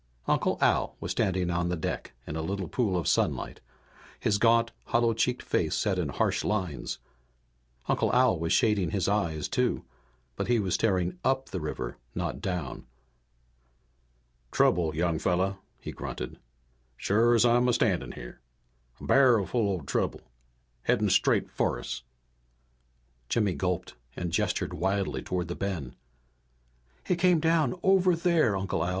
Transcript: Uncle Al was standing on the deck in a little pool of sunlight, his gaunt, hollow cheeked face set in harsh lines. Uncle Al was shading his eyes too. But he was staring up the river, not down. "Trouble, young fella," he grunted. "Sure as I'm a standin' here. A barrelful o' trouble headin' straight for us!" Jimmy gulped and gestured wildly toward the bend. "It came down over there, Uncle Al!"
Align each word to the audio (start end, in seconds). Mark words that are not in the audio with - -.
Uncle 0.27 0.57
Al 0.61 0.95
was 0.99 1.11
standing 1.11 1.51
on 1.51 1.69
the 1.69 1.75
deck 1.75 2.13
in 2.25 2.35
a 2.35 2.41
little 2.41 2.67
pool 2.67 2.97
of 2.97 3.07
sunlight, 3.07 3.61
his 4.19 4.39
gaunt, 4.39 4.71
hollow 4.85 5.13
cheeked 5.13 5.43
face 5.43 5.75
set 5.75 5.99
in 5.99 6.09
harsh 6.09 6.43
lines. 6.43 6.97
Uncle 7.87 8.11
Al 8.11 8.39
was 8.39 8.51
shading 8.51 8.89
his 8.89 9.07
eyes 9.07 9.47
too. 9.47 9.85
But 10.35 10.47
he 10.47 10.57
was 10.57 10.73
staring 10.73 11.19
up 11.23 11.49
the 11.49 11.59
river, 11.61 11.97
not 12.15 12.41
down. 12.41 12.87
"Trouble, 14.51 14.95
young 14.95 15.19
fella," 15.19 15.59
he 15.79 15.91
grunted. 15.91 16.39
"Sure 16.97 17.35
as 17.35 17.45
I'm 17.45 17.67
a 17.67 17.71
standin' 17.73 18.13
here. 18.13 18.39
A 18.99 19.03
barrelful 19.03 19.69
o' 19.69 19.81
trouble 19.81 20.21
headin' 20.81 21.11
straight 21.11 21.51
for 21.51 21.77
us!" 21.79 22.01
Jimmy 23.29 23.53
gulped 23.53 23.93
and 24.15 24.31
gestured 24.31 24.73
wildly 24.73 25.21
toward 25.21 25.47
the 25.47 25.53
bend. 25.53 25.95
"It 27.07 27.19
came 27.19 27.39
down 27.39 27.75
over 27.83 28.15
there, 28.15 28.57
Uncle 28.57 28.83
Al!" 28.83 28.89